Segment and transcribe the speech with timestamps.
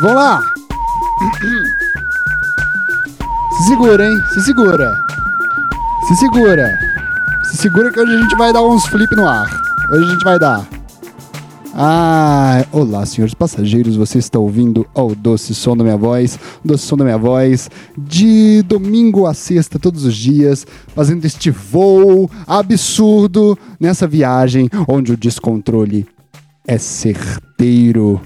[0.00, 0.40] Vamos lá!
[3.58, 4.18] Se segura, hein?
[4.32, 4.96] Se segura.
[6.08, 6.78] Se segura.
[7.44, 9.46] Se segura que hoje a gente vai dar uns flip no ar.
[9.92, 10.66] Hoje a gente vai dar.
[11.74, 16.96] Ah, olá, senhores passageiros, você está ouvindo o doce som da minha voz, doce som
[16.96, 24.06] da minha voz, de domingo a sexta, todos os dias, fazendo este voo absurdo nessa
[24.06, 26.08] viagem onde o descontrole
[26.66, 28.20] é certeiro.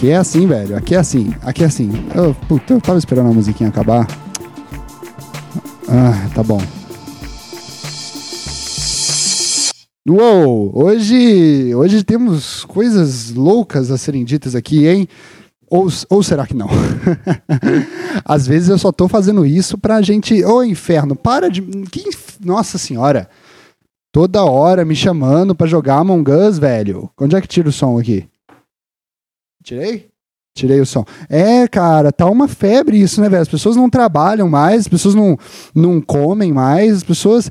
[0.00, 1.90] Aqui é assim, velho, aqui é assim, aqui é assim.
[2.14, 4.08] Eu, puta, eu tava esperando a musiquinha acabar.
[5.86, 6.58] Ah, tá bom.
[10.08, 10.72] Uou!
[10.74, 15.06] Hoje, hoje temos coisas loucas a serem ditas aqui, hein?
[15.68, 16.70] Ou, ou será que não?
[18.24, 20.42] Às vezes eu só tô fazendo isso pra gente.
[20.42, 21.60] Ô, inferno, para de.
[21.60, 22.08] Que...
[22.42, 23.28] Nossa senhora!
[24.10, 27.10] Toda hora me chamando pra jogar Among Us, velho.
[27.20, 28.29] Onde é que tira o som aqui?
[29.62, 30.08] Tirei?
[30.54, 31.04] Tirei o som.
[31.28, 33.42] É, cara, tá uma febre isso, né, velho?
[33.42, 35.38] As pessoas não trabalham mais, as pessoas não,
[35.74, 37.50] não comem mais, as pessoas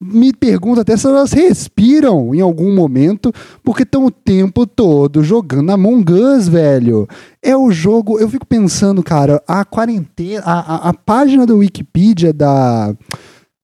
[0.00, 5.70] me pergunto até se elas respiram em algum momento, porque estão o tempo todo jogando
[5.70, 7.08] Among Us, velho.
[7.42, 8.18] É o jogo.
[8.18, 10.42] Eu fico pensando, cara, a quarentena.
[10.44, 12.94] A, a, a página do Wikipedia da,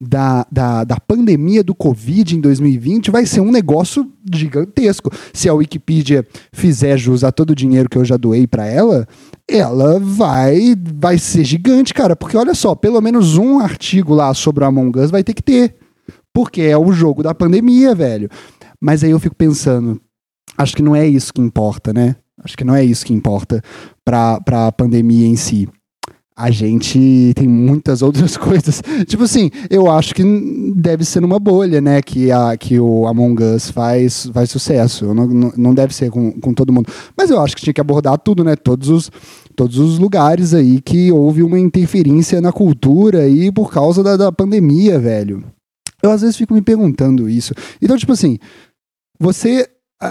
[0.05, 5.11] da, da, da pandemia do Covid em 2020 vai ser um negócio gigantesco.
[5.33, 9.07] Se a Wikipedia fizer jus a todo o dinheiro que eu já doei para ela,
[9.49, 12.17] ela vai, vai ser gigante, cara.
[12.17, 15.43] Porque olha só, pelo menos um artigo lá sobre o Among Us vai ter que
[15.43, 15.77] ter.
[16.35, 18.29] Porque é o jogo da pandemia, velho.
[18.81, 20.01] Mas aí eu fico pensando,
[20.59, 22.17] acho que não é isso que importa, né?
[22.43, 23.63] Acho que não é isso que importa
[24.05, 25.69] para a pandemia em si.
[26.35, 28.83] A gente tem muitas outras coisas.
[29.07, 30.23] Tipo assim, eu acho que
[30.75, 32.01] deve ser numa bolha, né?
[32.01, 35.13] Que, a, que o Among Us faz, faz sucesso.
[35.13, 36.91] Não, não deve ser com, com todo mundo.
[37.17, 38.57] Mas eu acho que tinha que abordar tudo, né?
[38.57, 39.11] Todos os,
[39.55, 44.33] todos os lugares aí que houve uma interferência na cultura aí por causa da, da
[44.33, 45.45] pandemia, velho.
[46.03, 47.55] Eu às vezes fico me perguntando isso.
[47.81, 48.39] Então, tipo assim,
[49.21, 49.69] você.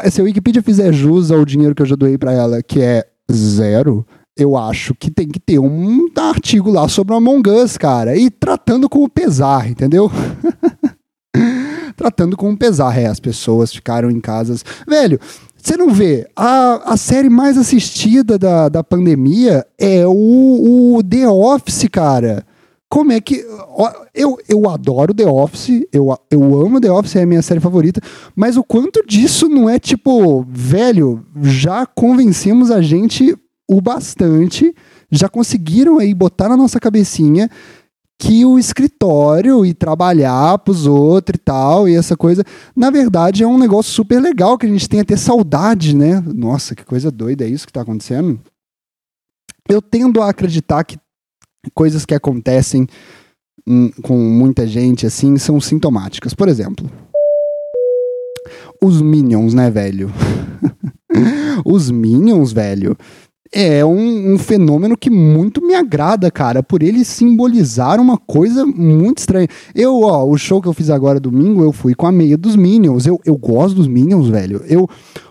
[0.09, 3.05] Se a Wikipedia fizer jus ao dinheiro que eu já doei para ela, que é
[3.29, 4.05] zero,
[4.41, 8.15] eu acho que tem que ter um artigo lá sobre o Among Us, cara.
[8.15, 10.11] E tratando com o pesar, entendeu?
[11.95, 12.97] tratando com o pesar.
[12.97, 14.63] É, as pessoas ficaram em casas.
[14.87, 15.19] Velho,
[15.55, 16.27] você não vê?
[16.35, 22.45] A, a série mais assistida da, da pandemia é o, o The Office, cara
[22.91, 23.45] como é que.
[24.13, 28.01] Eu, eu adoro The Office, eu, eu amo The Office, é a minha série favorita,
[28.35, 33.33] mas o quanto disso não é tipo, velho, já convencemos a gente
[33.71, 34.75] o bastante,
[35.09, 37.49] já conseguiram aí botar na nossa cabecinha
[38.19, 42.43] que o escritório e trabalhar pros outros e tal, e essa coisa,
[42.75, 46.19] na verdade é um negócio super legal que a gente tem a ter saudade, né?
[46.19, 48.37] Nossa, que coisa doida é isso que tá acontecendo.
[49.69, 50.99] Eu tendo a acreditar que
[51.73, 52.85] coisas que acontecem
[53.65, 56.33] hum, com muita gente assim são sintomáticas.
[56.33, 56.91] Por exemplo,
[58.81, 60.11] os Minions, né, velho?
[61.63, 62.97] os Minions, velho,
[63.53, 69.19] é um, um, fenômeno que muito me agrada, cara, por ele simbolizar uma coisa muito
[69.19, 69.47] estranha.
[69.75, 72.55] Eu, ó, o show que eu fiz agora domingo, eu fui com a meia dos
[72.55, 73.05] Minions.
[73.05, 74.63] Eu, eu gosto dos Minions, velho.
[74.67, 74.87] Eu,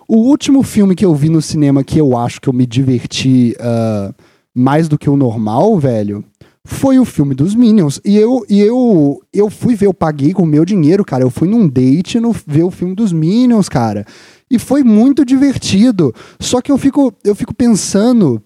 [0.07, 3.57] o último filme que eu vi no cinema que eu acho que eu me diverti.
[3.59, 4.13] Uh,
[4.55, 6.25] mais do que o normal, velho,
[6.65, 8.01] foi o filme dos Minions.
[8.05, 11.25] E eu, e eu, eu fui ver, eu paguei com o meu dinheiro, cara.
[11.25, 14.05] Eu fui num date no, ver o filme dos Minions, cara.
[14.51, 16.13] E foi muito divertido.
[16.41, 18.43] Só que eu fico, eu fico pensando.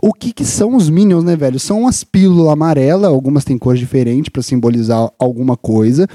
[0.00, 1.58] O que, que são os Minions, né, velho?
[1.58, 6.06] São umas pílulas amarelas, algumas têm cor diferente para simbolizar alguma coisa.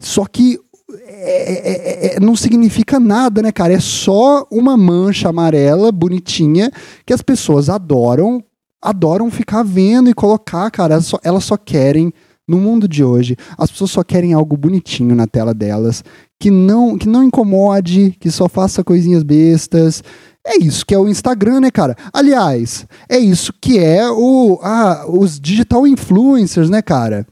[0.00, 0.58] Só que
[1.06, 3.74] é, é, é, não significa nada, né, cara?
[3.74, 6.70] É só uma mancha amarela bonitinha
[7.04, 8.42] que as pessoas adoram
[8.82, 10.94] adoram ficar vendo e colocar, cara.
[10.94, 12.12] Elas só, elas só querem,
[12.50, 16.02] no mundo de hoje, as pessoas só querem algo bonitinho na tela delas,
[16.36, 20.02] que não, que não incomode, que só faça coisinhas bestas.
[20.44, 21.96] É isso que é o Instagram, né, cara?
[22.12, 27.24] Aliás, é isso que é o, ah, os digital influencers, né, cara?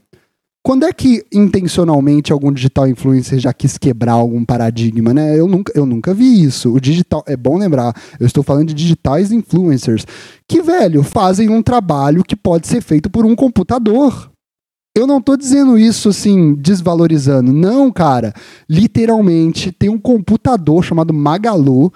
[0.63, 5.37] Quando é que intencionalmente algum digital influencer já quis quebrar algum paradigma, né?
[5.37, 6.73] Eu nunca, eu nunca vi isso.
[6.73, 10.05] O digital, é bom lembrar, eu estou falando de digitais influencers
[10.47, 14.29] que, velho, fazem um trabalho que pode ser feito por um computador.
[14.95, 17.53] Eu não estou dizendo isso assim, desvalorizando.
[17.53, 18.33] Não, cara.
[18.69, 21.91] Literalmente, tem um computador chamado Magalu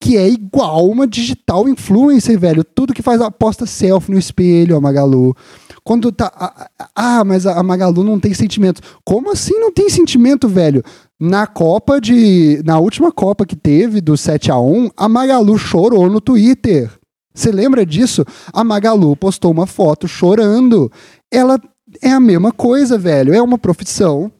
[0.00, 2.62] que é igual uma digital influencer, velho.
[2.62, 5.34] Tudo que faz aposta selfie no espelho, a Magalu.
[5.82, 6.68] Quando tá.
[6.94, 8.80] Ah, mas a Magalu não tem sentimento.
[9.04, 10.82] Como assim não tem sentimento, velho?
[11.18, 12.62] Na Copa de.
[12.64, 16.90] Na última Copa que teve, do 7 a 1 a Magalu chorou no Twitter.
[17.34, 18.24] Você lembra disso?
[18.52, 20.90] A Magalu postou uma foto chorando.
[21.30, 21.60] Ela
[22.02, 23.34] é a mesma coisa, velho.
[23.34, 24.30] É uma profissão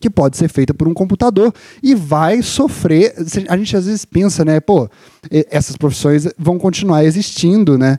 [0.00, 3.14] que pode ser feita por um computador e vai sofrer.
[3.48, 4.58] A gente às vezes pensa, né?
[4.60, 4.88] Pô,
[5.30, 7.98] essas profissões vão continuar existindo, né?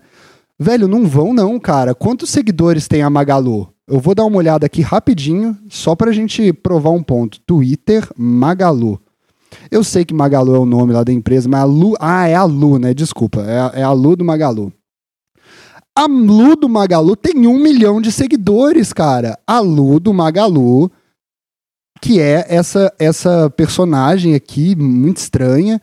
[0.60, 1.96] Velho, não vão não, cara.
[1.96, 3.70] Quantos seguidores tem a Magalu?
[3.88, 7.40] Eu vou dar uma olhada aqui rapidinho, só pra gente provar um ponto.
[7.42, 9.00] Twitter Magalu.
[9.70, 11.96] Eu sei que Magalu é o nome lá da empresa, mas a Lu.
[12.00, 12.94] Ah, é a Lu, né?
[12.94, 13.42] Desculpa.
[13.42, 14.72] É a, é a Lu do Magalu.
[15.98, 19.38] A Lu do Magalu tem um milhão de seguidores, cara.
[19.46, 20.92] A Lu do Magalu,
[22.02, 25.82] que é essa, essa personagem aqui, muito estranha.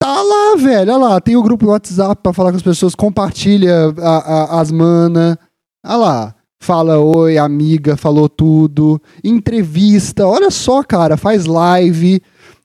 [0.00, 0.92] Tá lá, velho.
[0.94, 4.60] Olha lá, tem o grupo do WhatsApp pra falar com as pessoas, compartilha a, a,
[4.60, 5.38] as mana.
[5.84, 12.22] Olha lá fala oi, amiga, falou tudo, entrevista, olha só, cara, faz live.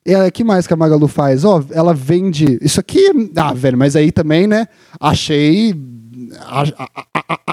[0.07, 1.43] É, que mais que a Magalu faz?
[1.43, 2.57] Ó, oh, ela vende.
[2.61, 3.11] Isso aqui.
[3.35, 4.65] Ah, velho, mas aí também, né?
[4.97, 5.75] Achei.
[6.39, 6.89] A, a,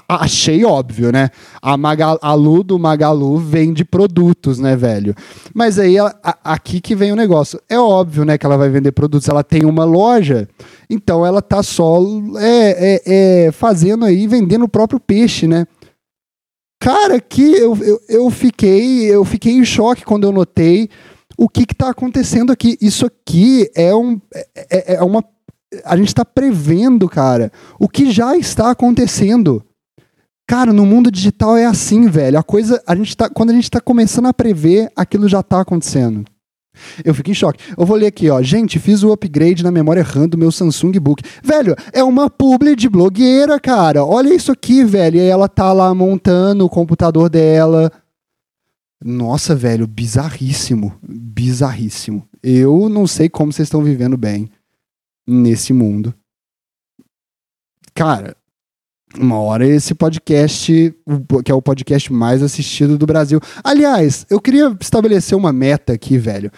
[0.08, 1.30] a, achei óbvio, né?
[1.60, 5.16] A Magalu do Magalu vende produtos, né, velho?
[5.52, 5.96] Mas aí
[6.44, 7.60] aqui que vem o negócio.
[7.68, 9.28] É óbvio, né, que ela vai vender produtos.
[9.28, 10.48] Ela tem uma loja,
[10.88, 12.00] então ela tá só
[12.38, 15.66] é, é, é fazendo aí, vendendo o próprio peixe, né?
[16.80, 20.88] Cara, que eu, eu, eu, fiquei eu fiquei em choque quando eu notei
[21.36, 22.76] o que está acontecendo aqui.
[22.80, 25.24] Isso aqui é, um, é, é, é uma.
[25.84, 29.64] A gente está prevendo, cara, o que já está acontecendo.
[30.46, 32.38] Cara, no mundo digital é assim, velho.
[32.38, 35.60] A coisa, a gente tá, quando a gente está começando a prever, aquilo já está
[35.60, 36.24] acontecendo.
[37.04, 37.60] Eu fico em choque.
[37.76, 38.42] Eu vou ler aqui, ó.
[38.42, 41.22] Gente, fiz o upgrade na memória RAM do meu Samsung Book.
[41.42, 44.04] Velho, é uma publi de blogueira, cara.
[44.04, 45.16] Olha isso aqui, velho.
[45.16, 47.90] E ela tá lá montando o computador dela.
[49.06, 50.98] Nossa, velho, bizarríssimo.
[51.06, 52.26] Bizarríssimo.
[52.42, 54.48] Eu não sei como vocês estão vivendo bem
[55.26, 56.14] nesse mundo.
[57.94, 58.34] Cara,
[59.18, 60.94] uma hora esse podcast,
[61.44, 63.38] que é o podcast mais assistido do Brasil.
[63.62, 66.50] Aliás, eu queria estabelecer uma meta aqui, velho.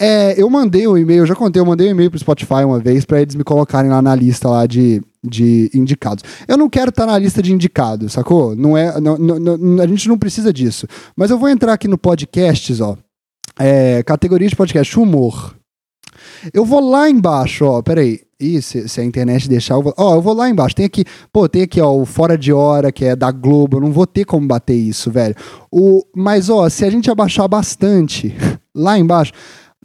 [0.00, 3.04] É, eu mandei um e-mail, já contei, eu mandei um e-mail pro Spotify uma vez
[3.04, 6.24] para eles me colocarem lá na lista lá de, de indicados.
[6.48, 8.56] Eu não quero estar tá na lista de indicados, sacou?
[8.56, 10.86] Não é, não, não, a gente não precisa disso.
[11.16, 12.96] Mas eu vou entrar aqui no podcasts, ó.
[13.58, 15.54] É, categoria de podcast, humor.
[16.52, 18.20] Eu vou lá embaixo, ó, peraí.
[18.40, 19.94] Ih, se, se, a internet deixar, eu vou.
[19.98, 20.74] Ó, eu vou lá embaixo.
[20.74, 23.76] Tem aqui, pô, tem aqui, ó, o Fora de Hora, que é da Globo.
[23.76, 25.34] Eu não vou ter como bater isso, velho.
[25.70, 28.34] O, mas, ó, se a gente abaixar bastante,
[28.74, 29.32] lá embaixo,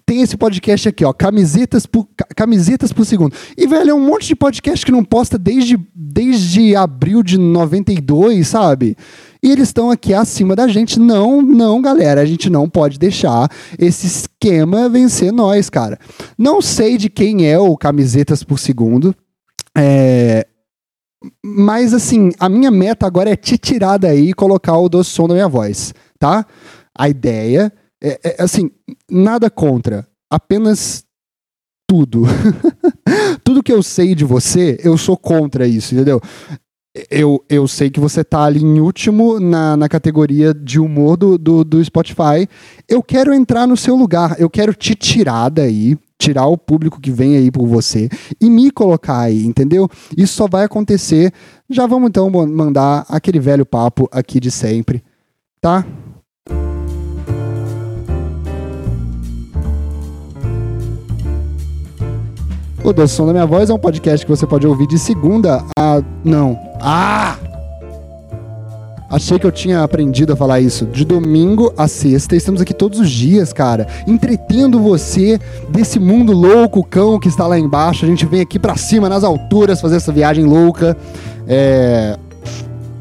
[0.06, 3.36] tem esse podcast aqui, ó, camisetas por, camisetas por segundo.
[3.58, 8.48] E, velho, é um monte de podcast que não posta desde, desde abril de 92,
[8.48, 8.96] sabe?
[9.42, 11.00] E eles estão aqui acima da gente.
[11.00, 13.50] Não, não, galera, a gente não pode deixar
[13.80, 15.98] esse esquema vencer nós, cara.
[16.38, 19.16] Não sei de quem é o camisetas por segundo.
[19.76, 20.46] É,
[21.44, 25.28] mas assim, a minha meta agora é te tirar daí e colocar o doce som
[25.28, 26.46] da minha voz, tá?
[26.98, 27.74] A ideia
[28.10, 28.70] é, é assim,
[29.10, 31.04] nada contra, apenas
[31.88, 32.24] tudo.
[33.44, 36.22] tudo que eu sei de você, eu sou contra isso, entendeu?
[37.12, 41.38] eu, eu sei que você tá ali em último na, na categoria de humor do,
[41.38, 42.48] do, do Spotify.
[42.88, 47.12] Eu quero entrar no seu lugar, eu quero te tirar daí, tirar o público que
[47.12, 48.08] vem aí por você
[48.40, 49.90] e me colocar aí, entendeu?
[50.16, 51.34] Isso só vai acontecer.
[51.70, 55.04] Já vamos então mandar aquele velho papo aqui de sempre,
[55.60, 55.86] tá?
[62.86, 65.64] O Doce Som da Minha Voz é um podcast que você pode ouvir de segunda
[65.76, 66.04] a.
[66.24, 66.56] Não.
[66.80, 67.36] Ah!
[69.10, 70.86] Achei que eu tinha aprendido a falar isso.
[70.86, 76.84] De domingo a sexta, estamos aqui todos os dias, cara, entretendo você desse mundo louco,
[76.84, 78.06] cão que está lá embaixo.
[78.06, 80.96] A gente vem aqui para cima, nas alturas, fazer essa viagem louca.
[81.48, 82.16] É...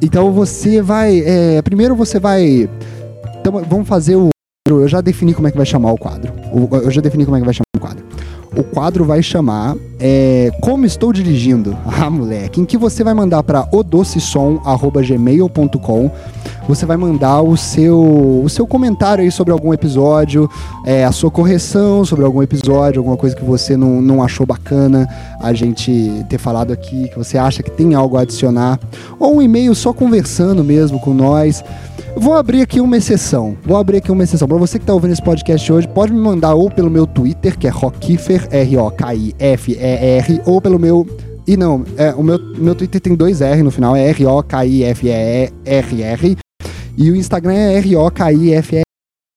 [0.00, 1.22] Então você vai.
[1.26, 1.60] É...
[1.60, 2.70] Primeiro você vai.
[3.38, 4.30] Então, vamos fazer o.
[4.66, 6.32] Eu já defini como é que vai chamar o quadro.
[6.82, 8.02] Eu já defini como é que vai chamar o quadro
[8.56, 11.76] o quadro vai chamar é, Como Estou Dirigindo.
[11.86, 16.10] Ah, moleque, em que você vai mandar para odocesom.gmail.com
[16.66, 20.48] você vai mandar o seu, o seu comentário aí sobre algum episódio,
[20.84, 25.06] é, a sua correção sobre algum episódio, alguma coisa que você não, não achou bacana
[25.40, 28.80] a gente ter falado aqui, que você acha que tem algo a adicionar,
[29.18, 31.62] ou um e-mail só conversando mesmo com nós.
[32.16, 33.56] Vou abrir aqui uma exceção.
[33.64, 34.46] Vou abrir aqui uma exceção.
[34.46, 37.58] Para você que está ouvindo esse podcast hoje, pode me mandar ou pelo meu Twitter,
[37.58, 41.04] que é Rockifer, R-O-K-I-F-E-R, ou pelo meu.
[41.46, 45.16] E não, é, o meu, meu Twitter tem dois R no final, é R-O-K-I-F-E-R-R.
[46.96, 48.84] E o Instagram é R-O-K-I-F-E-R.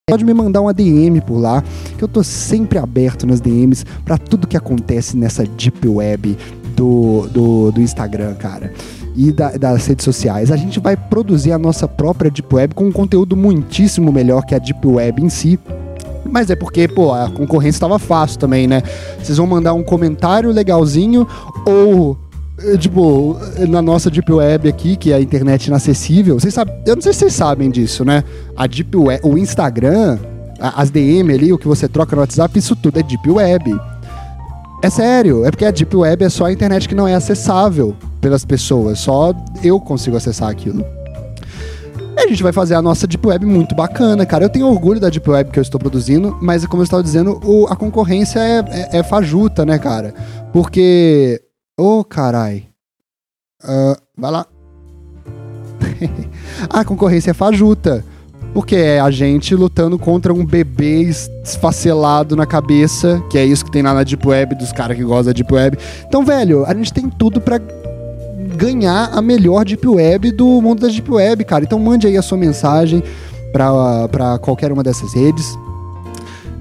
[0.10, 1.63] pode me mandar uma DM por lá,
[1.98, 6.38] que eu tô sempre aberto nas DMs para tudo que acontece nessa deep web
[6.77, 8.72] do, do, do Instagram, cara.
[9.15, 10.51] E da, das redes sociais.
[10.51, 14.53] A gente vai produzir a nossa própria Deep Web com um conteúdo muitíssimo melhor que
[14.53, 15.60] a Deep Web em si.
[16.29, 18.84] Mas é porque, pô, a concorrência estava fácil também, né?
[19.22, 21.27] Vocês vão mandar um comentário legalzinho
[21.65, 22.17] ou
[22.60, 26.96] eh, tipo, na nossa Deep Web aqui, que é a internet inacessível, vocês sabem, eu
[26.96, 28.24] não sei se vocês sabem disso, né?
[28.55, 30.19] A Deep Web, o Instagram,
[30.60, 33.79] as DM ali, o que você troca no WhatsApp, isso tudo é Deep Web.
[34.81, 37.96] É sério, é porque a Deep Web é só a internet que não é acessável
[38.22, 40.86] pelas pessoas, só eu consigo acessar aquilo.
[42.15, 44.46] E a gente vai fazer a nossa Deep Web muito bacana, cara.
[44.46, 47.39] Eu tenho orgulho da Deep Web que eu estou produzindo, mas como eu estava dizendo,
[47.43, 50.13] o, a concorrência é, é, é, fajuta, né, cara?
[50.51, 51.41] Porque.
[51.79, 52.67] Ô, oh, carai.
[53.63, 54.48] Uh, vai lá.
[56.69, 58.03] a concorrência é fajuta.
[58.54, 61.01] Porque é a gente lutando contra um bebê
[61.44, 65.04] esfacelado na cabeça, que é isso que tem lá na Deep Web, dos caras que
[65.04, 65.77] gostam da Deep Web.
[66.08, 67.62] Então, velho, a gente tem tudo para
[68.56, 71.63] ganhar a melhor Deep Web do mundo da Deep Web, cara.
[71.63, 73.04] Então mande aí a sua mensagem
[73.51, 75.58] para qualquer uma dessas redes.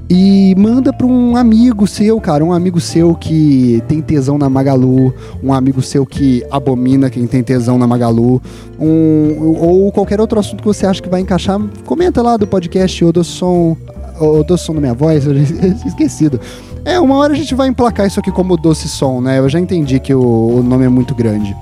[0.08, 5.12] E manda para um amigo seu, cara, um amigo seu que tem tesão na Magalu,
[5.42, 8.40] um amigo seu que abomina quem tem tesão na Magalu,
[8.78, 13.04] um, ou qualquer outro assunto que você acha que vai encaixar, comenta lá do podcast
[13.04, 13.76] ou do som,
[14.20, 15.24] ou do som da minha voz,
[15.84, 16.40] esquecido.
[16.84, 19.40] É, uma hora a gente vai emplacar isso aqui como doce som, né?
[19.40, 21.56] Eu já entendi que o, o nome é muito grande.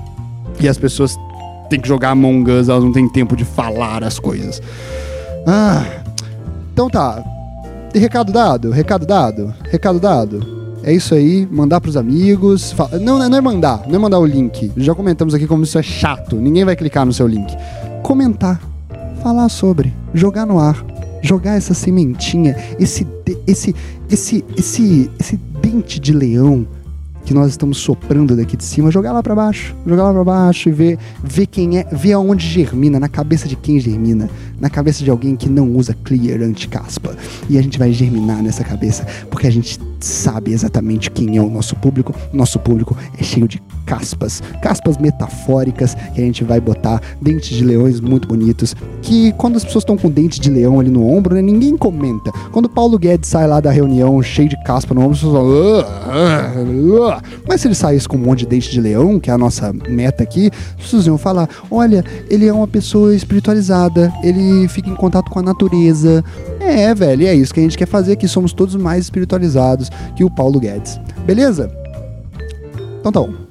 [0.59, 1.17] E as pessoas
[1.67, 4.61] têm que jogar Among Us, elas não têm tempo de falar as coisas.
[5.47, 5.83] Ah,
[6.71, 7.23] então tá,
[7.99, 10.55] recado dado, recado dado, recado dado.
[10.83, 12.71] É isso aí, mandar pros amigos.
[12.71, 12.99] Fala...
[12.99, 14.71] Não, não é mandar, não é mandar o link.
[14.77, 16.35] Já comentamos aqui como isso é chato.
[16.35, 17.55] Ninguém vai clicar no seu link.
[18.03, 18.61] Comentar,
[19.23, 20.85] falar sobre, jogar no ar,
[21.21, 23.07] jogar essa sementinha, esse
[23.47, 23.75] esse
[24.07, 26.67] esse esse esse dente de leão
[27.25, 30.69] que nós estamos soprando daqui de cima, jogar lá para baixo, jogar lá para baixo
[30.69, 34.29] e ver, ver quem é, ver aonde germina, na cabeça de quem germina,
[34.59, 37.15] na cabeça de alguém que não usa clear anti-caspa.
[37.49, 41.49] E a gente vai germinar nessa cabeça, porque a gente sabe exatamente quem é o
[41.49, 42.13] nosso público.
[42.31, 47.63] Nosso público é cheio de caspas, caspas metafóricas que a gente vai botar, dentes de
[47.63, 51.35] leões muito bonitos, que quando as pessoas estão com dente de leão ali no ombro,
[51.35, 52.31] né, ninguém comenta.
[52.51, 55.51] Quando Paulo Guedes sai lá da reunião cheio de caspa no ombro, as pessoas falam,
[55.51, 57.21] uh, uh, uh.
[57.47, 59.71] mas se ele saísse com um monte de dente de leão, que é a nossa
[59.87, 64.95] meta aqui, as pessoas iam falar, olha, ele é uma pessoa espiritualizada, ele fica em
[64.95, 66.23] contato com a natureza.
[66.59, 70.23] É, velho, é isso que a gente quer fazer aqui, somos todos mais espiritualizados que
[70.23, 70.99] o Paulo Guedes.
[71.25, 71.71] Beleza?
[72.99, 73.44] Então tá bom.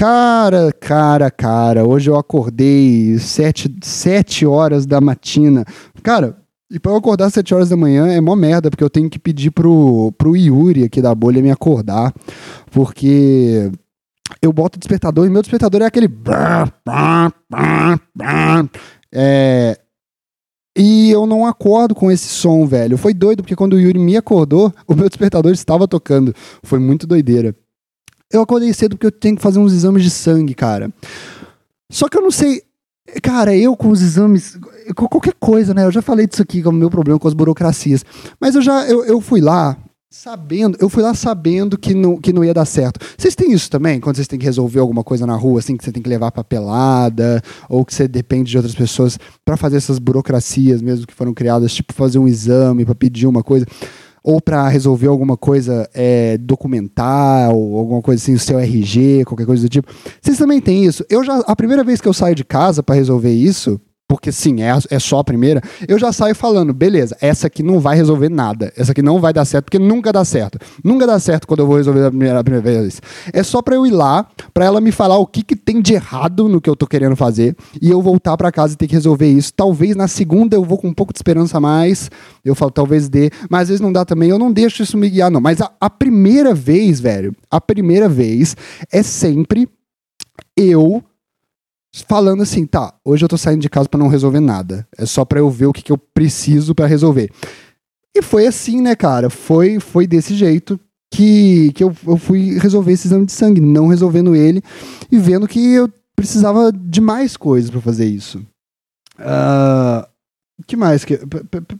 [0.00, 5.62] Cara, cara, cara, hoje eu acordei sete, sete horas da matina.
[6.02, 6.38] Cara,
[6.70, 9.10] e pra eu acordar às 7 horas da manhã é mó merda, porque eu tenho
[9.10, 12.14] que pedir pro, pro Yuri aqui da bolha me acordar.
[12.70, 13.70] Porque
[14.40, 16.08] eu boto o despertador e meu despertador é aquele.
[19.12, 19.78] É,
[20.78, 22.96] e eu não acordo com esse som, velho.
[22.96, 26.34] Foi doido, porque quando o Yuri me acordou, o meu despertador estava tocando.
[26.62, 27.54] Foi muito doideira.
[28.32, 30.90] Eu acordei cedo porque eu tenho que fazer uns exames de sangue, cara.
[31.90, 32.62] Só que eu não sei.
[33.22, 34.58] Cara, eu com os exames.
[34.94, 35.84] Qualquer coisa, né?
[35.84, 38.04] Eu já falei disso aqui como meu problema com as burocracias.
[38.40, 38.86] Mas eu já.
[38.86, 39.76] Eu, eu fui lá,
[40.12, 42.98] sabendo, eu fui lá sabendo que não, que não ia dar certo.
[43.16, 45.84] Vocês têm isso também, quando vocês têm que resolver alguma coisa na rua, assim, que
[45.84, 50.00] você tem que levar papelada, ou que você depende de outras pessoas para fazer essas
[50.00, 53.64] burocracias mesmo que foram criadas, tipo fazer um exame para pedir uma coisa
[54.22, 59.62] ou para resolver alguma coisa é, documental, alguma coisa assim, o seu RG, qualquer coisa
[59.62, 59.92] do tipo.
[60.20, 61.04] Vocês também têm isso?
[61.08, 64.60] Eu já, a primeira vez que eu saio de casa para resolver isso, porque sim,
[64.60, 68.28] é, é só a primeira, eu já saio falando, beleza, essa aqui não vai resolver
[68.28, 70.58] nada, essa aqui não vai dar certo, porque nunca dá certo.
[70.82, 73.00] Nunca dá certo quando eu vou resolver a primeira, a primeira vez.
[73.32, 75.94] É só para eu ir lá, para ela me falar o que, que tem de
[75.94, 78.94] errado no que eu tô querendo fazer, e eu voltar para casa e ter que
[78.94, 79.54] resolver isso.
[79.54, 82.10] Talvez na segunda eu vou com um pouco de esperança a mais,
[82.44, 85.08] eu falo, talvez dê, mas às vezes não dá também, eu não deixo isso me
[85.08, 85.40] guiar, não.
[85.40, 88.56] Mas a, a primeira vez, velho, a primeira vez
[88.90, 89.68] é sempre
[90.56, 91.00] eu
[91.92, 94.86] falando assim, tá, hoje eu tô saindo de casa para não resolver nada.
[94.96, 97.30] É só para eu ver o que, que eu preciso para resolver.
[98.16, 99.30] E foi assim, né, cara?
[99.30, 100.78] Foi, foi desse jeito
[101.12, 104.62] que, que eu, eu fui resolver esse exame de sangue, não resolvendo ele
[105.10, 108.38] e vendo que eu precisava de mais coisas para fazer isso.
[109.18, 110.06] Uh,
[110.66, 111.04] que mais?
[111.04, 111.18] Que,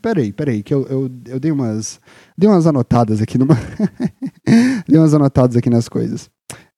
[0.00, 2.00] peraí, peraí, que eu, eu, eu dei umas
[2.36, 3.54] dei umas anotadas aqui numa
[4.88, 6.30] dei umas anotadas aqui nas coisas.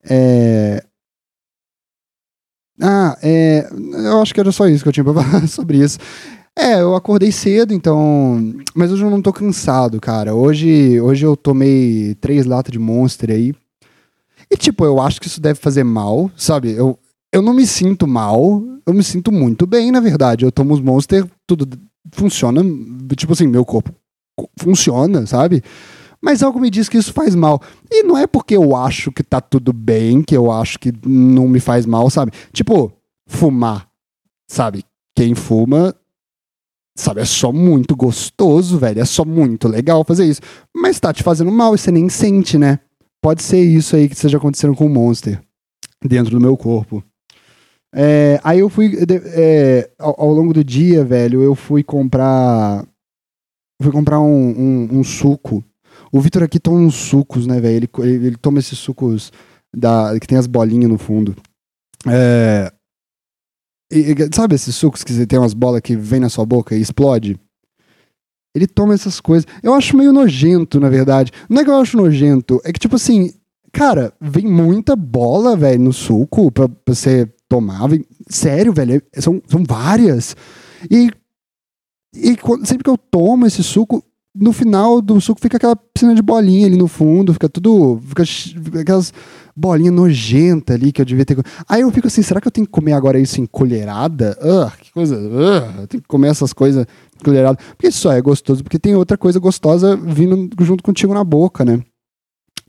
[0.05, 0.85] É,
[2.83, 5.99] ah, é, eu acho que era só isso que eu tinha pra falar sobre isso.
[6.59, 8.55] É, eu acordei cedo, então.
[8.75, 10.35] Mas hoje eu não tô cansado, cara.
[10.35, 13.55] Hoje, hoje eu tomei três latas de Monster aí.
[14.51, 16.73] E, tipo, eu acho que isso deve fazer mal, sabe?
[16.73, 16.99] Eu,
[17.33, 20.45] eu não me sinto mal, eu me sinto muito bem, na verdade.
[20.45, 21.67] Eu tomo os Monster, tudo
[22.13, 22.63] funciona.
[23.17, 23.95] Tipo assim, meu corpo
[24.59, 25.63] funciona, sabe?
[26.23, 27.61] Mas algo me diz que isso faz mal.
[27.91, 31.49] E não é porque eu acho que tá tudo bem, que eu acho que não
[31.49, 32.33] me faz mal, sabe?
[32.53, 32.93] Tipo,
[33.27, 33.89] fumar,
[34.49, 34.85] sabe?
[35.15, 35.95] Quem fuma
[36.95, 39.01] Sabe, é só muito gostoso, velho.
[39.01, 40.43] É só muito legal fazer isso.
[40.75, 42.79] Mas tá te fazendo mal e você nem sente, né?
[43.21, 45.41] Pode ser isso aí que esteja acontecendo com o Monster
[46.05, 47.03] dentro do meu corpo.
[47.95, 48.99] É, aí eu fui.
[49.35, 52.87] É, ao, ao, longo do dia, velho, eu fui comprar.
[53.81, 55.65] Fui comprar um, um, um suco.
[56.11, 57.77] O Vitor aqui toma uns sucos, né, velho?
[57.77, 59.33] Ele, ele, ele, toma esses sucos
[59.75, 61.35] da, que tem as bolinhas no fundo.
[62.07, 62.73] É,
[63.93, 67.39] e, sabe esses sucos que tem umas bolas que vem na sua boca e explode?
[68.55, 69.47] Ele toma essas coisas.
[69.63, 71.31] Eu acho meio nojento, na verdade.
[71.49, 73.33] Não é que eu acho nojento, é que, tipo assim,
[73.71, 77.87] cara, vem muita bola, velho, no suco pra, pra você tomar.
[77.87, 78.05] Vem...
[78.29, 80.35] Sério, velho, é, são, são várias.
[80.91, 81.11] E,
[82.15, 84.03] e sempre que eu tomo esse suco,
[84.35, 88.01] no final do suco fica aquela piscina de bolinha ali no fundo, fica tudo.
[88.07, 88.25] Fica,
[88.81, 89.13] aquelas
[89.55, 91.39] bolinha nojenta ali que eu devia ter.
[91.69, 94.37] Aí eu fico assim, será que eu tenho que comer agora isso em colherada?
[94.41, 95.17] Uh, que coisa.
[95.17, 96.87] Uh, eu tenho que comer essas coisas
[97.23, 97.59] colherada.
[97.77, 101.65] Porque isso só é gostoso, porque tem outra coisa gostosa vindo junto contigo na boca,
[101.65, 101.83] né?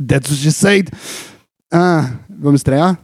[0.05, 0.89] That's what she said.
[1.71, 2.99] Ah, vamos estrear?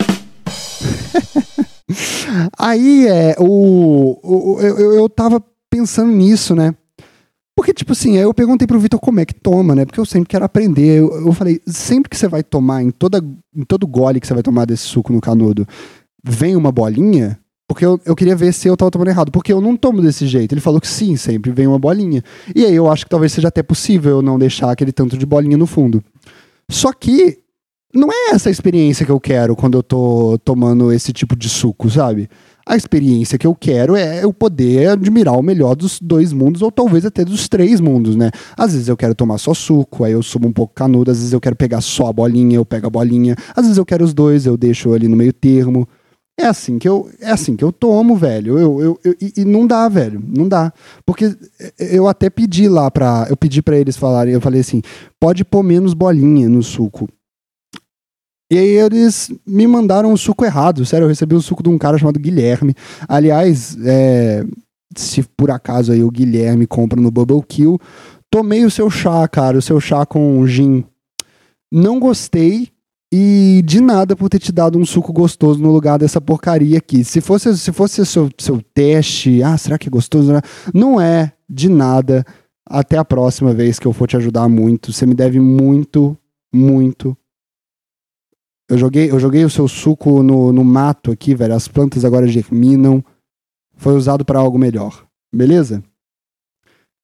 [2.58, 6.74] Aí é o, o eu, eu tava pensando nisso, né?
[7.56, 9.84] Porque, tipo assim, eu perguntei pro Vitor como é que toma, né?
[9.84, 10.98] Porque eu sempre quero aprender.
[10.98, 14.34] Eu, eu falei, sempre que você vai tomar, em, toda, em todo gole que você
[14.34, 15.66] vai tomar desse suco no canudo,
[16.22, 19.30] vem uma bolinha, porque eu, eu queria ver se eu tava tomando errado.
[19.30, 20.52] Porque eu não tomo desse jeito.
[20.52, 22.22] Ele falou que sim, sempre vem uma bolinha.
[22.54, 25.24] E aí eu acho que talvez seja até possível eu não deixar aquele tanto de
[25.24, 26.02] bolinha no fundo.
[26.68, 27.38] Só que
[27.94, 31.48] não é essa a experiência que eu quero quando eu tô tomando esse tipo de
[31.48, 32.28] suco, sabe?
[32.66, 36.72] A experiência que eu quero é eu poder admirar o melhor dos dois mundos, ou
[36.72, 38.30] talvez até dos três mundos, né?
[38.56, 41.32] Às vezes eu quero tomar só suco, aí eu subo um pouco canudo, às vezes
[41.32, 44.14] eu quero pegar só a bolinha, eu pego a bolinha, às vezes eu quero os
[44.14, 45.86] dois, eu deixo ali no meio termo.
[46.36, 48.58] É assim que eu, é assim que eu tomo, velho.
[48.58, 50.20] Eu, eu, eu e, não dá, velho.
[50.26, 50.72] Não dá.
[51.06, 51.32] Porque
[51.78, 53.26] eu até pedi lá pra.
[53.30, 54.82] Eu pedi para eles falarem, eu falei assim:
[55.20, 57.08] pode pôr menos bolinha no suco.
[58.50, 60.84] E aí eles me mandaram o suco errado.
[60.84, 62.74] Sério, eu recebi o suco de um cara chamado Guilherme.
[63.08, 64.44] Aliás, é,
[64.96, 67.78] se por acaso aí o Guilherme compra no Bubble Kill,
[68.30, 70.84] tomei o seu chá, cara, o seu chá com gin.
[71.72, 72.68] Não gostei
[73.12, 77.04] e de nada por ter te dado um suco gostoso no lugar dessa porcaria aqui.
[77.04, 80.32] Se fosse se fosse seu, seu teste, ah, será que é gostoso?
[80.72, 82.24] Não é, de nada.
[82.66, 84.92] Até a próxima vez que eu for te ajudar muito.
[84.92, 86.16] Você me deve muito,
[86.52, 87.16] muito,
[88.68, 91.54] eu joguei, eu joguei o seu suco no, no mato aqui, velho.
[91.54, 93.04] As plantas agora germinam.
[93.76, 95.06] Foi usado para algo melhor.
[95.34, 95.82] Beleza?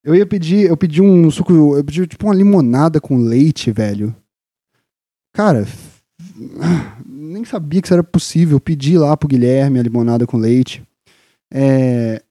[0.03, 4.15] Eu ia pedir, eu pedi um suco, eu pedi tipo uma limonada com leite, velho.
[5.35, 5.67] Cara,
[7.07, 8.57] nem sabia que isso era possível.
[8.57, 10.83] Eu pedi lá pro Guilherme a limonada com leite.
[11.53, 12.23] É,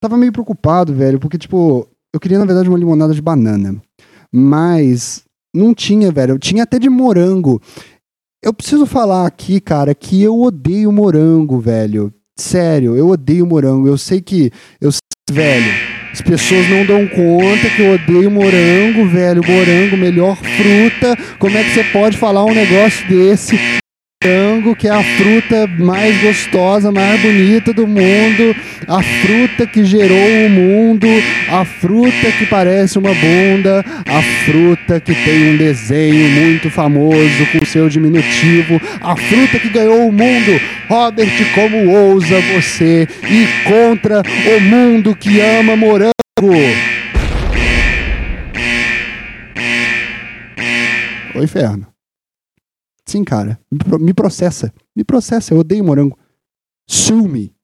[0.00, 3.80] tava meio preocupado, velho, porque tipo, eu queria na verdade uma limonada de banana,
[4.32, 5.24] mas
[5.54, 6.34] não tinha, velho.
[6.34, 7.60] Eu tinha até de morango.
[8.42, 12.12] Eu preciso falar aqui, cara, que eu odeio morango, velho.
[12.38, 13.88] Sério, eu odeio morango.
[13.88, 14.52] Eu sei que.
[14.80, 14.90] Eu,
[15.30, 15.72] velho,
[16.12, 19.42] as pessoas não dão conta que eu odeio morango, velho.
[19.42, 21.16] Morango, melhor fruta.
[21.38, 23.58] Como é que você pode falar um negócio desse?
[24.26, 28.56] Morango, que é a fruta mais gostosa, mais bonita do mundo,
[28.88, 31.06] a fruta que gerou o mundo,
[31.50, 37.64] a fruta que parece uma bunda, a fruta que tem um desenho muito famoso com
[37.64, 40.60] seu diminutivo, a fruta que ganhou o mundo.
[40.88, 44.22] Robert, como ousa você ir contra
[44.56, 46.12] o mundo que ama morango?
[51.34, 51.95] O inferno.
[53.06, 53.58] Sim, cara.
[54.00, 54.72] Me processa.
[54.94, 55.54] Me processa.
[55.54, 56.18] Eu odeio morango.
[56.88, 57.54] Sue me.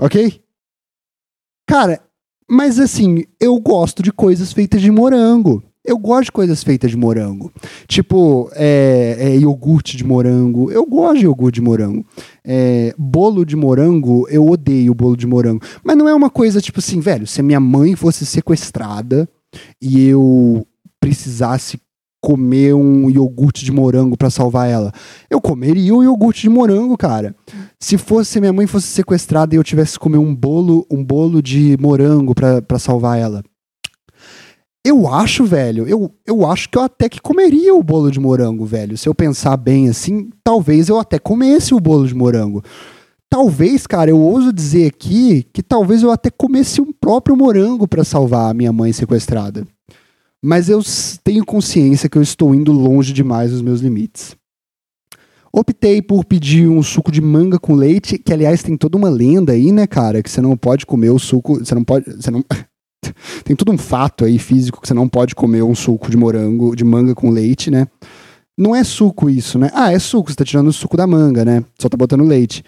[0.00, 0.42] Ok?
[1.66, 2.00] Cara,
[2.48, 5.62] mas assim, eu gosto de coisas feitas de morango.
[5.84, 7.52] Eu gosto de coisas feitas de morango.
[7.86, 10.70] Tipo, é, é, iogurte de morango.
[10.70, 12.04] Eu gosto de iogurte de morango.
[12.44, 15.62] É, bolo de morango, eu odeio bolo de morango.
[15.82, 19.28] Mas não é uma coisa tipo assim, velho, se a minha mãe fosse sequestrada
[19.80, 20.66] e eu
[21.00, 21.80] precisasse
[22.20, 24.92] comer um iogurte de morango para salvar ela.
[25.30, 27.34] Eu comeria o iogurte de morango, cara.
[27.78, 31.42] Se fosse minha mãe fosse sequestrada e eu tivesse que comer um bolo, um bolo
[31.42, 33.42] de morango para salvar ela.
[34.84, 38.64] Eu acho, velho, eu, eu acho que eu até que comeria o bolo de morango,
[38.64, 38.96] velho.
[38.96, 42.62] Se eu pensar bem assim, talvez eu até comesse o bolo de morango.
[43.30, 48.02] Talvez, cara, eu ouso dizer aqui que talvez eu até comesse um próprio morango para
[48.02, 49.66] salvar a minha mãe sequestrada.
[50.42, 50.80] Mas eu
[51.24, 54.36] tenho consciência que eu estou indo longe demais dos meus limites.
[55.52, 59.52] Optei por pedir um suco de manga com leite, que aliás tem toda uma lenda
[59.52, 62.44] aí, né, cara, que você não pode comer o suco, você não pode, você não
[63.44, 66.76] tem todo um fato aí físico que você não pode comer um suco de morango,
[66.76, 67.88] de manga com leite, né?
[68.56, 69.70] Não é suco isso, né?
[69.72, 71.64] Ah, é suco, você tá tirando o suco da manga, né?
[71.78, 72.62] Só tá botando leite.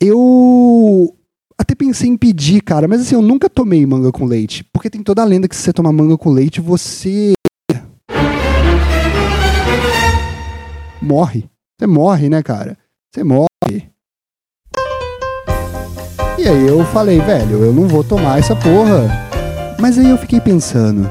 [0.00, 1.14] Eu
[1.58, 4.64] até pensei em pedir, cara, mas assim, eu nunca tomei manga com leite.
[4.72, 7.32] Porque tem toda a lenda que se você tomar manga com leite, você.
[11.02, 11.44] Morre.
[11.78, 12.78] Você morre, né, cara?
[13.12, 13.48] Você morre.
[16.38, 19.28] E aí eu falei, velho, eu não vou tomar essa porra.
[19.80, 21.10] Mas aí eu fiquei pensando.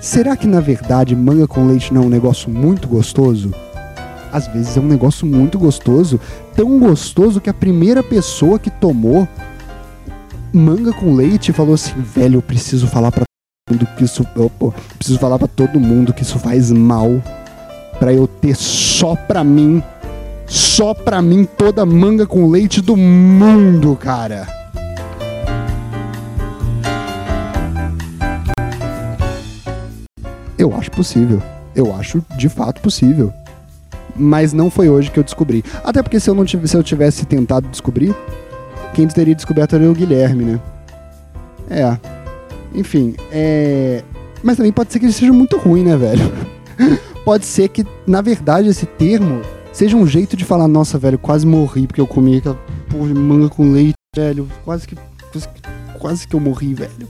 [0.00, 3.52] Será que na verdade manga com leite não é um negócio muito gostoso?
[4.36, 6.20] às vezes é um negócio muito gostoso,
[6.56, 9.28] tão gostoso que a primeira pessoa que tomou
[10.52, 14.74] manga com leite falou assim: "Velho, eu preciso falar para todo mundo que isso, opa,
[14.96, 17.22] preciso falar para todo mundo que isso faz mal
[18.00, 19.82] para eu ter só pra mim,
[20.46, 24.48] só pra mim toda manga com leite do mundo, cara."
[30.58, 31.42] Eu acho possível.
[31.74, 33.30] Eu acho de fato possível
[34.18, 35.64] mas não foi hoje que eu descobri.
[35.84, 38.14] Até porque se eu não tivesse, se eu tivesse tentado descobrir,
[38.94, 40.60] quem teria descoberto era o Guilherme, né?
[41.68, 41.98] É.
[42.74, 44.02] Enfim, é.
[44.42, 46.32] Mas também pode ser que ele seja muito ruim, né, velho?
[47.24, 51.46] pode ser que, na verdade, esse termo seja um jeito de falar, nossa, velho, quase
[51.46, 54.48] morri porque eu comi aquela porra de manga com leite, velho.
[54.64, 54.96] Quase que,
[55.32, 55.76] quase que.
[55.98, 57.08] Quase que eu morri, velho.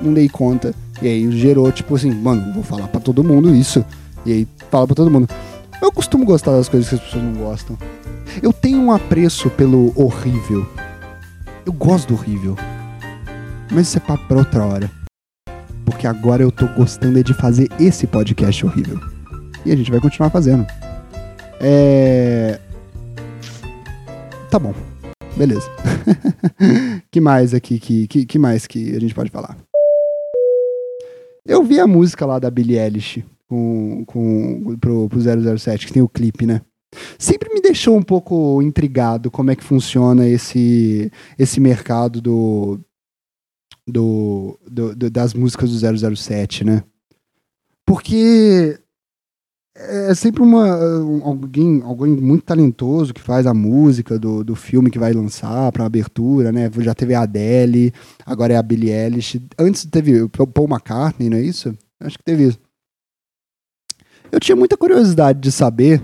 [0.00, 0.74] Não dei conta.
[1.00, 3.84] E aí gerou, tipo assim, mano, vou falar para todo mundo isso.
[4.24, 5.28] E aí fala para todo mundo.
[5.82, 7.76] Eu costumo gostar das coisas que as pessoas não gostam.
[8.40, 10.64] Eu tenho um apreço pelo horrível.
[11.66, 12.56] Eu gosto do horrível.
[13.68, 14.90] Mas isso é papo pra outra hora.
[15.84, 19.00] Porque agora eu tô gostando de fazer esse podcast horrível.
[19.66, 20.64] E a gente vai continuar fazendo.
[21.60, 22.60] É.
[24.48, 24.72] Tá bom.
[25.36, 25.68] Beleza.
[27.10, 27.80] que mais aqui?
[27.80, 29.56] Que, que, que mais que a gente pode falar?
[31.44, 36.02] Eu vi a música lá da Billie Eilish com, com, pro, pro 007, que tem
[36.02, 36.62] o clipe, né?
[37.18, 42.80] Sempre me deixou um pouco intrigado como é que funciona esse, esse mercado do,
[43.86, 46.82] do, do, do das músicas do 007, né?
[47.86, 48.78] Porque
[49.74, 50.66] é sempre uma,
[51.22, 55.84] alguém, alguém muito talentoso que faz a música do, do filme que vai lançar para
[55.84, 56.70] abertura, né?
[56.78, 57.92] Já teve a Adele,
[58.24, 59.42] agora é a Billie Eilish.
[59.58, 61.76] Antes teve o Paul McCartney, não é isso?
[62.00, 62.56] Acho que teve.
[64.32, 66.02] Eu tinha muita curiosidade de saber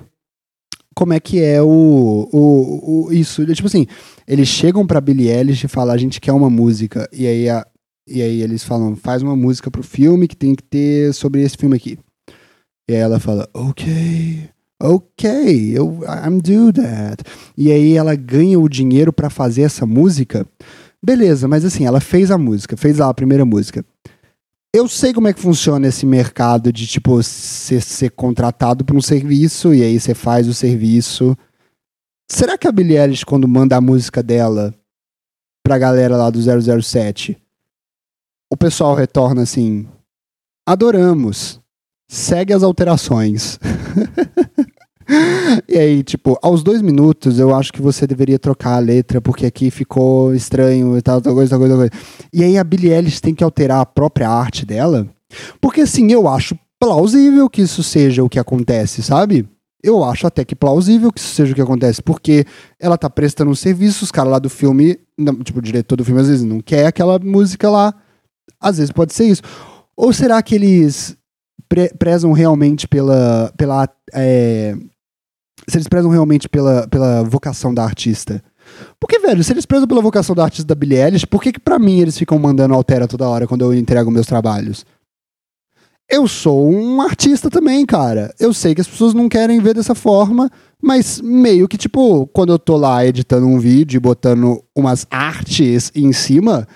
[0.95, 3.47] como é que é o, o, o isso.
[3.55, 3.87] Tipo assim,
[4.27, 7.09] eles chegam pra Billie Eilish e falam, a gente quer uma música.
[7.11, 7.67] E aí, a,
[8.07, 11.57] e aí eles falam, faz uma música pro filme que tem que ter sobre esse
[11.57, 11.99] filme aqui.
[12.87, 14.51] E aí ela fala, ok,
[14.83, 17.25] ok, eu, I'm do that.
[17.57, 20.47] E aí ela ganha o dinheiro para fazer essa música.
[21.03, 23.83] Beleza, mas assim, ela fez a música, fez lá a primeira música
[24.75, 29.01] eu sei como é que funciona esse mercado de, tipo, ser, ser contratado por um
[29.01, 31.37] serviço e aí você faz o serviço.
[32.31, 34.75] Será que a Billie Eilish, quando manda a música dela
[35.65, 37.37] pra galera lá do 007,
[38.51, 39.89] o pessoal retorna assim:
[40.67, 41.61] adoramos,
[42.09, 43.59] segue as alterações.
[45.67, 49.47] e aí, tipo, aos dois minutos eu acho que você deveria trocar a letra, porque
[49.47, 52.05] aqui ficou estranho e tal, tal coisa, tal coisa, tal coisa.
[52.33, 55.09] E aí a Billie Eilish tem que alterar a própria arte dela.
[55.61, 59.49] Porque assim, eu acho plausível que isso seja o que acontece, sabe?
[59.83, 62.45] Eu acho até que plausível que isso seja o que acontece, porque
[62.79, 64.99] ela tá prestando um serviço, os caras lá do filme,
[65.45, 67.95] tipo, o diretor do filme às vezes não quer aquela música lá.
[68.61, 69.43] Às vezes pode ser isso.
[69.97, 71.17] Ou será que eles
[71.69, 74.75] pre prezam realmente pela, pela é,
[75.67, 78.43] se eles prezam realmente pela, pela vocação da artista.
[79.01, 81.61] Porque, velho, se eles prezam pela vocação da artista da Billie Eilish, por que, que
[81.61, 84.85] pra mim eles ficam mandando altera toda hora quando eu entrego meus trabalhos?
[86.11, 88.35] Eu sou um artista também, cara.
[88.41, 90.51] Eu sei que as pessoas não querem ver dessa forma,
[90.83, 95.93] mas meio que, tipo, quando eu tô lá editando um vídeo e botando umas artes
[95.95, 96.67] em cima,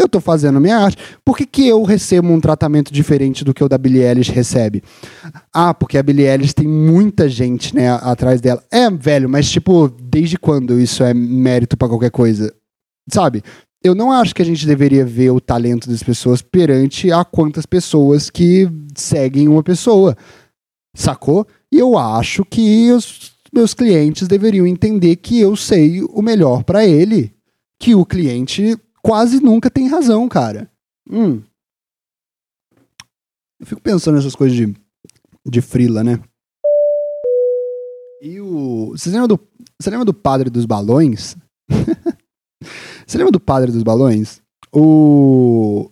[0.00, 0.96] Eu tô fazendo minha arte.
[1.22, 4.82] Por que, que eu recebo um tratamento diferente do que o da Billie Eilish recebe?
[5.52, 8.64] Ah, porque a Billie Eilish tem muita gente, né, atrás dela.
[8.70, 12.50] É, velho, mas tipo, desde quando isso é mérito para qualquer coisa?
[13.12, 13.42] Sabe?
[13.84, 17.66] Eu não acho que a gente deveria ver o talento das pessoas perante a quantas
[17.66, 20.16] pessoas que seguem uma pessoa.
[20.96, 21.46] Sacou?
[21.70, 26.86] E eu acho que os meus clientes deveriam entender que eu sei o melhor para
[26.86, 27.34] ele,
[27.78, 30.70] que o cliente quase nunca tem razão, cara.
[31.10, 31.42] Hum.
[33.58, 34.74] Eu fico pensando nessas coisas de,
[35.46, 36.18] de frila, né?
[38.22, 38.90] E o.
[38.90, 39.40] Você lembra do,
[39.78, 41.36] você lembra do padre dos balões?
[43.06, 44.42] você lembra do padre dos balões?
[44.72, 45.90] O.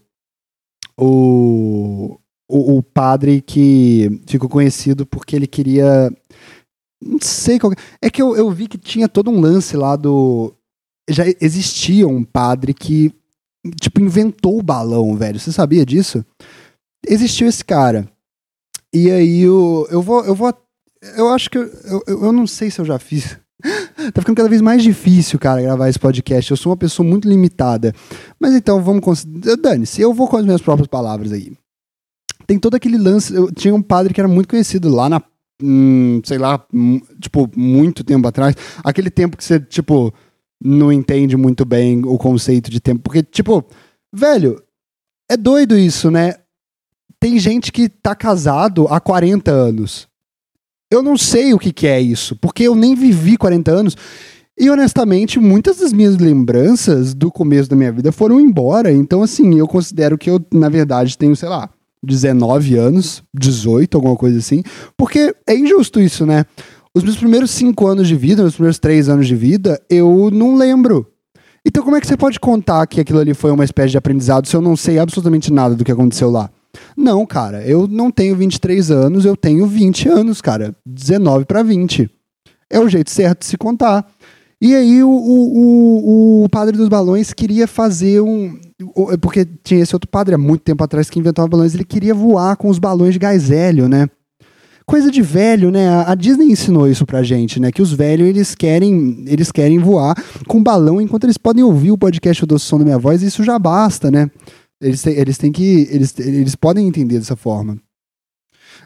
[0.99, 2.18] O.
[2.51, 6.11] O, o padre que ficou conhecido porque ele queria.
[7.03, 7.73] Não sei qual.
[8.01, 10.55] É que eu, eu vi que tinha todo um lance lá do
[11.09, 13.12] já existia um padre que,
[13.81, 15.40] tipo, inventou o balão, velho.
[15.40, 16.25] Você sabia disso?
[17.07, 18.09] Existiu esse cara.
[18.92, 20.25] E aí eu, eu vou.
[20.25, 20.53] Eu vou.
[21.16, 21.59] Eu acho que.
[21.59, 23.38] Eu, eu, eu não sei se eu já fiz.
[24.12, 26.51] tá ficando cada vez mais difícil, cara, gravar esse podcast.
[26.51, 27.94] Eu sou uma pessoa muito limitada.
[28.38, 29.57] Mas então vamos considerar.
[29.57, 31.53] Dane-se, eu vou com as minhas próprias palavras aí.
[32.47, 33.35] Tem todo aquele lance.
[33.35, 35.23] Eu tinha um padre que era muito conhecido lá na.
[35.61, 38.55] Hum, sei lá, hum, tipo, muito tempo atrás.
[38.85, 40.14] Aquele tempo que você, tipo
[40.62, 43.01] não entende muito bem o conceito de tempo.
[43.03, 43.64] Porque, tipo,
[44.12, 44.62] velho,
[45.31, 46.35] é doido isso, né?
[47.21, 50.09] Tem gente que tá casado há 40 anos.
[50.90, 53.97] Eu não sei o que, que é isso, porque eu nem vivi 40 anos.
[54.59, 58.90] E honestamente, muitas das minhas lembranças do começo da minha vida foram embora.
[58.90, 61.71] Então, assim, eu considero que eu, na verdade, tenho, sei lá,
[62.03, 64.62] 19 anos, 18, alguma coisa assim.
[64.97, 66.44] Porque é injusto isso, né?
[66.99, 70.57] Os meus primeiros cinco anos de vida, meus primeiros três anos de vida, eu não
[70.57, 71.07] lembro.
[71.65, 74.49] Então, como é que você pode contar que aquilo ali foi uma espécie de aprendizado
[74.49, 76.51] se eu não sei absolutamente nada do que aconteceu lá?
[76.97, 80.75] Não, cara, eu não tenho 23 anos, eu tenho 20 anos, cara.
[80.85, 82.11] 19 para 20.
[82.69, 84.05] É o jeito certo de se contar.
[84.61, 88.59] E aí o, o, o, o, padre dos balões queria fazer um.
[89.21, 92.57] Porque tinha esse outro padre há muito tempo atrás que inventava balões, ele queria voar
[92.57, 94.09] com os balões de gás hélio, né?
[94.88, 95.87] Coisa de velho, né?
[96.07, 97.70] A Disney ensinou isso pra gente, né?
[97.70, 100.14] Que os velhos, eles querem, eles querem voar
[100.48, 103.44] com balão enquanto eles podem ouvir o podcast do Som da Minha Voz, e isso
[103.44, 104.31] já basta, né?
[104.81, 105.87] Eles, eles têm que.
[105.90, 107.79] Eles, eles podem entender dessa forma.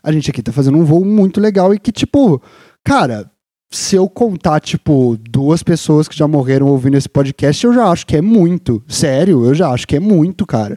[0.03, 2.43] A gente aqui tá fazendo um voo muito legal e que, tipo,
[2.83, 3.31] cara,
[3.71, 8.05] se eu contar, tipo, duas pessoas que já morreram ouvindo esse podcast, eu já acho
[8.09, 8.83] que é muito.
[8.89, 10.77] Sério, eu já acho que é muito, cara.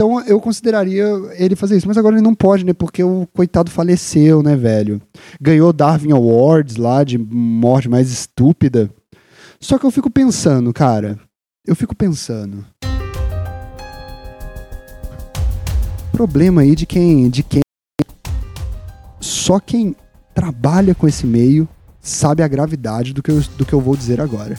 [0.00, 2.72] Então eu consideraria ele fazer isso, mas agora ele não pode, né?
[2.72, 4.98] Porque o coitado faleceu, né, velho?
[5.38, 8.90] Ganhou Darwin Awards lá de morte mais estúpida.
[9.60, 11.20] Só que eu fico pensando, cara.
[11.66, 12.64] Eu fico pensando.
[16.10, 17.60] Problema aí de quem, de quem
[19.20, 19.94] só quem
[20.34, 21.68] trabalha com esse meio
[22.00, 24.56] sabe a gravidade do que eu, do que eu vou dizer agora.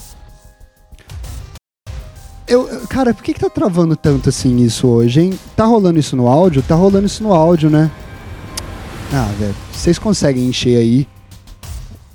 [2.51, 5.39] Eu, cara, por que, que tá travando tanto assim isso hoje, hein?
[5.55, 6.61] Tá rolando isso no áudio?
[6.61, 7.89] Tá rolando isso no áudio, né?
[9.13, 11.07] Ah, velho, vocês conseguem encher aí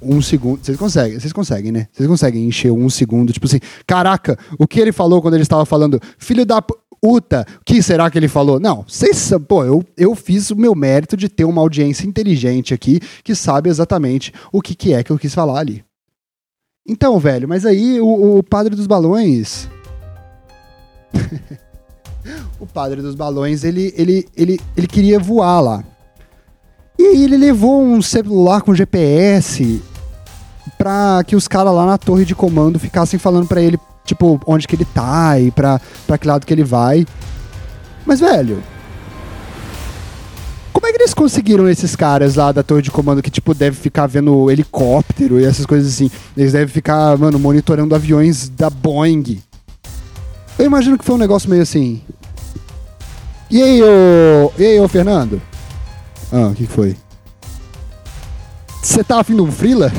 [0.03, 0.62] um segundo.
[0.62, 1.88] Vocês conseguem, vocês conseguem, né?
[1.90, 5.64] Vocês conseguem encher um segundo, tipo assim, caraca, o que ele falou quando ele estava
[5.64, 8.61] falando, filho da puta, o que será que ele falou?
[8.61, 13.01] Não, vocês, pô, eu, eu fiz o meu mérito de ter uma audiência inteligente aqui
[13.25, 15.83] que sabe exatamente o que, que é que eu quis falar ali.
[16.87, 19.66] Então, velho, mas aí o, o padre dos balões
[22.61, 25.85] o padre dos balões, ele, ele, ele, ele queria voar lá.
[26.98, 29.83] E aí ele levou um celular com GPS
[30.79, 34.66] pra que os caras lá na torre de comando ficassem falando para ele, tipo, onde
[34.66, 37.07] que ele tá e pra, pra que lado que ele vai.
[38.05, 38.62] Mas, velho,
[40.72, 43.76] como é que eles conseguiram esses caras lá da torre de comando que, tipo, deve
[43.76, 46.11] ficar vendo helicóptero e essas coisas assim?
[46.37, 49.42] Eles devem ficar, mano, monitorando aviões da Boeing.
[50.59, 52.03] Eu imagino que foi um negócio meio assim.
[53.51, 54.53] E aí, ô.
[54.59, 55.40] E aí, ô Fernando?
[56.33, 56.97] Ah, o que foi?
[58.83, 59.92] Você tá afim de um Frila?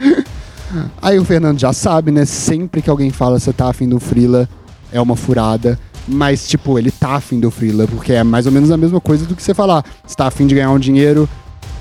[1.00, 2.24] aí o Fernando já sabe, né?
[2.24, 4.48] Sempre que alguém fala você tá afim do Frila,
[4.92, 5.78] é uma furada.
[6.06, 9.24] Mas, tipo, ele tá afim do Frila, porque é mais ou menos a mesma coisa
[9.24, 9.84] do que você falar.
[10.06, 11.28] Você tá afim de ganhar um dinheiro.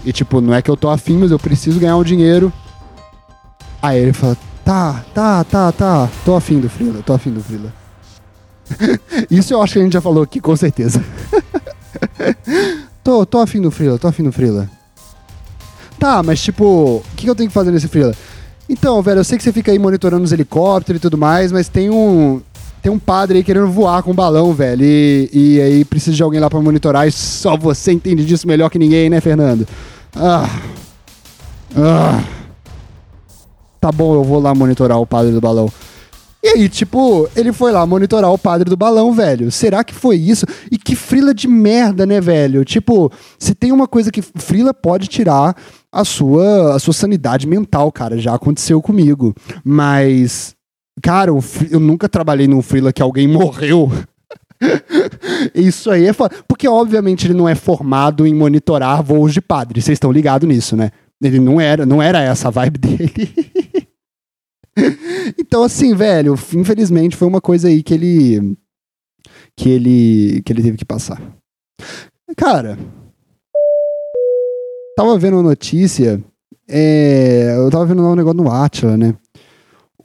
[0.05, 2.51] E, tipo, não é que eu tô afim, mas eu preciso ganhar um dinheiro.
[3.81, 6.09] Aí ele fala, Tá, tá, tá, tá.
[6.23, 7.73] Tô afim do Frila, tô afim do Frila.
[9.29, 11.03] Isso eu acho que a gente já falou aqui, com certeza.
[13.03, 14.69] tô, tô afim do Frila, tô afim do Frila.
[15.99, 18.13] Tá, mas tipo, o que, que eu tenho que fazer nesse Frila?
[18.67, 21.67] Então, velho, eu sei que você fica aí monitorando os helicópteros e tudo mais, mas
[21.67, 22.41] tem um.
[22.81, 24.83] tem um padre aí querendo voar com um balão, velho.
[24.83, 27.05] E, e aí precisa de alguém lá pra monitorar.
[27.05, 29.67] E só você entende disso melhor que ninguém, né, Fernando?
[30.15, 30.49] Ah.
[31.75, 32.23] Ah.
[33.83, 35.69] Tá bom, eu vou lá monitorar o padre do balão.
[36.41, 39.51] E aí, tipo, ele foi lá monitorar o padre do balão, velho.
[39.51, 40.45] Será que foi isso?
[40.71, 42.63] E que frila de merda, né, velho?
[42.63, 45.53] Tipo, se tem uma coisa que frila pode tirar
[45.91, 48.17] a sua, a sua sanidade mental, cara.
[48.17, 49.35] Já aconteceu comigo.
[49.65, 50.55] Mas,
[51.01, 51.29] cara,
[51.69, 53.91] eu nunca trabalhei num frila que alguém morreu.
[55.53, 56.13] Isso aí é.
[56.47, 59.81] Porque, obviamente, ele não é formado em monitorar voos de padre.
[59.81, 60.89] Vocês estão ligados nisso, né?
[61.21, 63.62] Ele não era, não era essa a vibe dele.
[65.37, 68.57] então, assim, velho, infelizmente foi uma coisa aí que ele.
[69.55, 70.41] que ele.
[70.43, 71.21] que ele teve que passar.
[72.35, 72.77] Cara.
[74.95, 76.23] Tava vendo uma notícia.
[76.67, 79.15] É, eu tava vendo um negócio no Atila, né?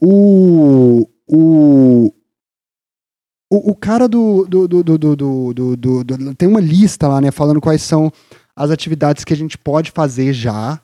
[0.01, 1.07] O.
[1.27, 2.13] O.
[3.51, 6.35] O, cara do do, do, do, do, do, do, do.
[6.35, 7.31] Tem uma lista lá, né?
[7.31, 8.11] Falando quais são
[8.55, 10.79] as atividades que a gente pode fazer já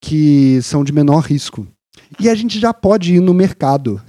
[0.00, 1.66] que são de menor risco.
[2.20, 4.00] E a gente já pode ir no mercado.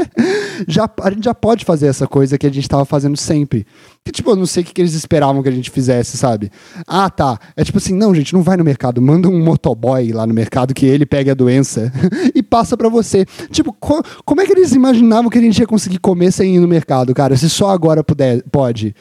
[0.66, 3.66] já, a gente já pode fazer essa coisa que a gente estava fazendo sempre.
[4.04, 6.50] Que, tipo, eu não sei o que, que, eles esperavam que a gente fizesse, sabe?
[6.86, 7.38] Ah, tá.
[7.56, 9.00] É tipo assim, não, gente, não vai no mercado.
[9.00, 11.92] Manda um motoboy lá no mercado que ele pegue a doença
[12.34, 13.24] e passa para você.
[13.50, 16.58] Tipo, co como é que eles imaginavam que a gente ia conseguir comer sem ir
[16.58, 17.36] no mercado, cara?
[17.36, 18.94] Se só agora puder, pode.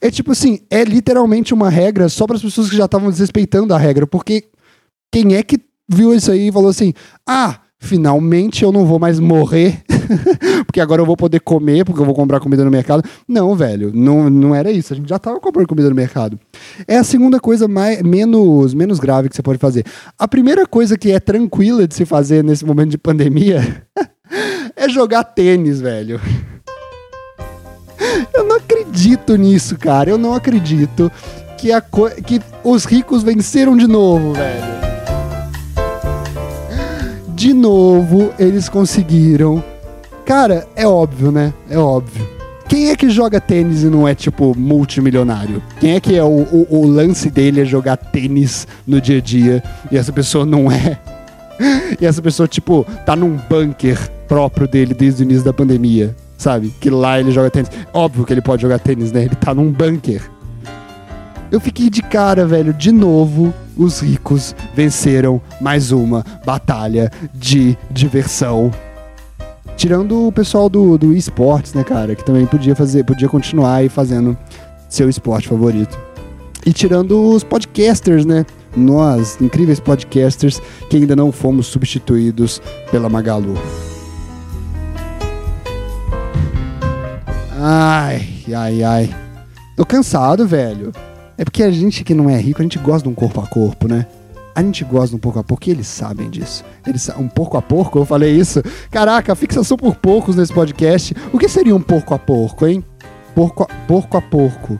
[0.00, 3.74] É tipo assim, é literalmente uma regra só para as pessoas que já estavam desrespeitando
[3.74, 4.44] a regra, porque
[5.12, 6.92] quem é que viu isso aí e falou assim:
[7.26, 9.82] ah, finalmente eu não vou mais morrer,
[10.66, 13.04] porque agora eu vou poder comer, porque eu vou comprar comida no mercado.
[13.28, 14.92] Não, velho, não, não era isso.
[14.92, 16.38] A gente já estava comprando comida no mercado.
[16.88, 19.84] É a segunda coisa mais, menos, menos grave que você pode fazer.
[20.18, 23.86] A primeira coisa que é tranquila de se fazer nesse momento de pandemia
[24.74, 26.20] é jogar tênis, velho.
[28.32, 30.10] Eu não acredito nisso, cara.
[30.10, 31.10] Eu não acredito
[31.56, 34.93] que, a que os ricos venceram de novo, velho
[37.44, 39.62] de novo eles conseguiram.
[40.24, 41.52] Cara, é óbvio, né?
[41.68, 42.26] É óbvio.
[42.66, 45.62] Quem é que joga tênis e não é, tipo, multimilionário?
[45.78, 49.20] Quem é que é o, o, o lance dele é jogar tênis no dia a
[49.20, 50.98] dia e essa pessoa não é?
[52.00, 56.74] E essa pessoa, tipo, tá num bunker próprio dele desde o início da pandemia, sabe?
[56.80, 57.70] Que lá ele joga tênis.
[57.92, 59.24] Óbvio que ele pode jogar tênis, né?
[59.24, 60.22] Ele tá num bunker.
[61.54, 68.72] Eu fiquei de cara, velho, de novo, os ricos venceram mais uma batalha de diversão.
[69.76, 73.88] Tirando o pessoal do, do esportes, né, cara, que também podia fazer, podia continuar aí
[73.88, 74.36] fazendo
[74.88, 75.96] seu esporte favorito.
[76.66, 78.44] E tirando os podcasters, né?
[78.76, 83.54] Nós, incríveis podcasters, que ainda não fomos substituídos pela Magalu.
[87.60, 89.16] Ai, ai, ai.
[89.76, 90.92] Tô cansado, velho.
[91.36, 93.46] É porque a gente que não é rico, a gente gosta de um corpo a
[93.46, 94.06] corpo, né?
[94.54, 96.64] A gente gosta de um pouco a pouco e eles sabem disso.
[96.86, 98.62] Eles um pouco a porco, eu falei isso.
[98.90, 101.14] Caraca, fixação por porcos nesse podcast.
[101.32, 102.84] O que seria um porco a porco, hein?
[103.34, 104.78] Porco a, porco a porco.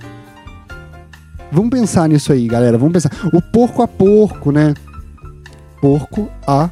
[1.51, 2.79] Vamos pensar nisso aí, galera.
[2.79, 3.11] Vamos pensar.
[3.33, 4.75] O porco a porco, né?
[5.81, 6.71] Porco a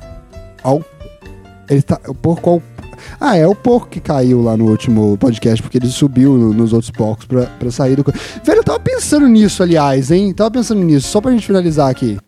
[0.62, 0.80] ao
[1.68, 2.62] ele tá, o porco ao
[3.20, 6.90] ah, é o porco que caiu lá no último podcast, porque ele subiu nos outros
[6.90, 8.04] porcos pra, pra sair do.
[8.44, 10.32] Velho, eu tava pensando nisso, aliás, hein?
[10.32, 12.18] Tava pensando nisso, só pra gente finalizar aqui.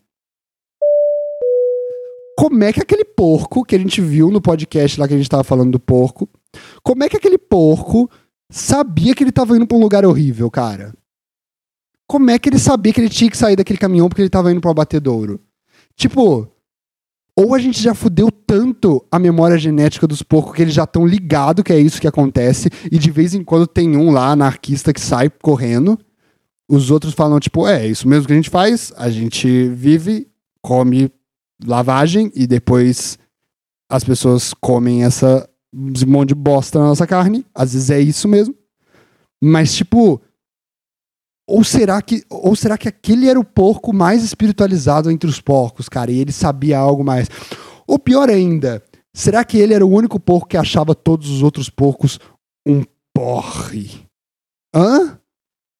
[2.37, 5.29] Como é que aquele porco que a gente viu no podcast lá que a gente
[5.29, 6.27] tava falando do porco,
[6.83, 8.09] como é que aquele porco
[8.49, 10.93] sabia que ele tava indo pra um lugar horrível, cara?
[12.07, 14.51] Como é que ele sabia que ele tinha que sair daquele caminhão porque ele tava
[14.51, 15.39] indo pro abatedouro?
[15.95, 16.47] Tipo,
[17.37, 21.05] ou a gente já fudeu tanto a memória genética dos porcos que eles já estão
[21.05, 24.93] ligados que é isso que acontece, e de vez em quando tem um lá, anarquista,
[24.93, 25.99] que sai correndo.
[26.67, 30.27] Os outros falam, tipo, é, isso mesmo que a gente faz, a gente vive,
[30.61, 31.11] come
[31.63, 33.19] lavagem e depois
[33.89, 35.47] as pessoas comem essa
[36.07, 37.45] monte de bosta na nossa carne.
[37.53, 38.55] Às vezes é isso mesmo.
[39.43, 40.21] Mas, tipo,
[41.47, 45.87] ou será que ou será que aquele era o porco mais espiritualizado entre os porcos,
[45.87, 47.27] cara, e ele sabia algo mais?
[47.87, 48.83] Ou pior ainda,
[49.13, 52.19] será que ele era o único porco que achava todos os outros porcos
[52.67, 52.83] um
[53.13, 54.05] porre?
[54.75, 55.19] Hã?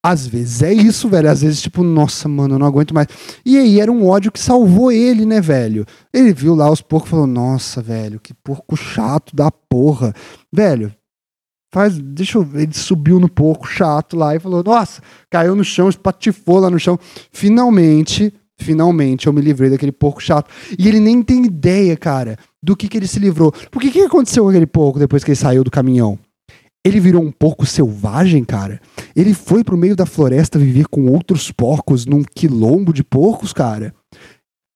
[0.05, 1.31] Às vezes é isso, velho.
[1.31, 3.07] Às vezes, tipo, nossa, mano, eu não aguento mais.
[3.43, 5.83] E aí era um ódio que salvou ele, né, velho?
[6.13, 10.13] Ele viu lá os porcos e falou: Nossa, velho, que porco chato da porra.
[10.53, 10.93] Velho,
[11.75, 15.89] faz, deixa eu ele subiu no porco chato lá e falou, nossa, caiu no chão,
[15.89, 16.97] espatifou lá no chão.
[17.33, 20.49] Finalmente, finalmente eu me livrei daquele porco chato.
[20.79, 23.51] E ele nem tem ideia, cara, do que, que ele se livrou.
[23.69, 26.17] Por que que aconteceu com aquele porco depois que ele saiu do caminhão?
[26.85, 28.79] Ele virou um porco selvagem, cara.
[29.13, 33.93] Ele foi pro meio da floresta viver com outros porcos num quilombo de porcos, cara.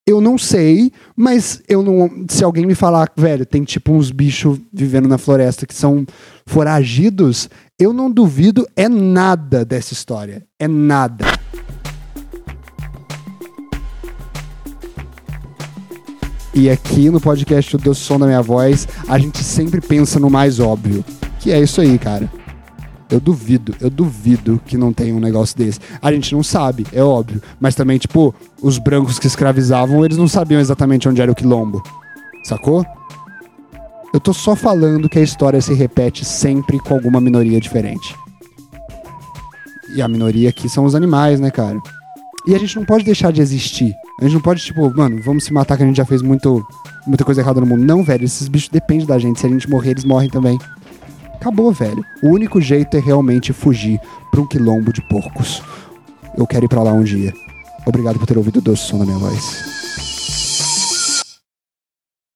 [0.10, 2.26] Eu não sei, mas eu não.
[2.28, 6.03] Se alguém me falar, velho, tem tipo uns bichos vivendo na floresta que são
[6.47, 7.47] foragidos,
[7.78, 10.43] eu não duvido é nada dessa história.
[10.57, 11.28] É nada.
[16.55, 20.28] E aqui no podcast O Deus Som da Minha Voz, a gente sempre pensa no
[20.28, 21.05] mais óbvio.
[21.39, 22.28] Que é isso aí, cara.
[23.10, 25.80] Eu duvido, eu duvido que não tenha um negócio desse.
[26.01, 27.41] A gente não sabe, é óbvio.
[27.60, 31.82] Mas também, tipo, os brancos que escravizavam, eles não sabiam exatamente onde era o quilombo.
[32.43, 32.86] Sacou?
[34.14, 38.16] Eu tô só falando que a história se repete sempre com alguma minoria diferente.
[39.95, 41.80] E a minoria aqui são os animais, né, cara?
[42.47, 43.93] E a gente não pode deixar de existir.
[44.20, 46.66] A gente não pode, tipo, mano, vamos se matar que a gente já fez muito,
[47.05, 47.84] muita coisa errada no mundo.
[47.84, 49.39] Não, velho, esses bichos dependem da gente.
[49.39, 50.60] Se a gente morrer, eles morrem também.
[51.39, 52.05] Acabou, velho.
[52.21, 55.63] O único jeito é realmente fugir para um quilombo de porcos.
[56.37, 57.33] Eu quero ir para lá um dia.
[57.85, 59.78] Obrigado por ter ouvido o doce som da minha voz.